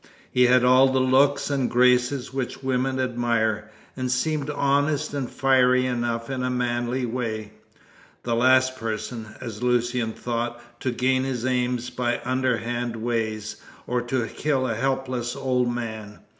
He 0.31 0.47
had 0.47 0.63
all 0.63 0.87
the 0.91 0.99
looks 0.99 1.51
and 1.51 1.69
graces 1.69 2.33
which 2.33 2.63
women 2.63 2.99
admire, 2.99 3.69
and 3.95 4.11
seemed 4.11 4.49
honest 4.49 5.13
and 5.13 5.29
fiery 5.29 5.85
enough 5.85 6.27
in 6.27 6.41
a 6.41 6.49
manly 6.49 7.05
way 7.05 7.53
the 8.23 8.33
last 8.33 8.75
person, 8.77 9.35
as 9.41 9.61
Lucian 9.61 10.13
thought, 10.13 10.59
to 10.81 10.89
gain 10.89 11.23
his 11.23 11.45
aims 11.45 11.91
by 11.91 12.19
underhand 12.25 12.95
ways, 12.95 13.57
or 13.85 14.01
to 14.01 14.25
kill 14.25 14.65
a 14.67 14.73
helpless 14.73 15.35
old 15.35 15.71
man. 15.71 16.17